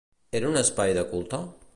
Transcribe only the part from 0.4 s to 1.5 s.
un espai de culte?